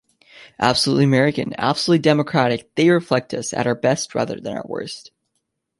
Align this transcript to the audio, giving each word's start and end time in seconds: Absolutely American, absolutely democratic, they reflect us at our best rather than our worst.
Absolutely 0.57 1.03
American, 1.03 1.53
absolutely 1.59 2.01
democratic, 2.01 2.73
they 2.73 2.89
reflect 2.89 3.35
us 3.35 3.53
at 3.53 3.67
our 3.67 3.75
best 3.75 4.15
rather 4.15 4.39
than 4.39 4.57
our 4.57 4.65
worst. 4.65 5.11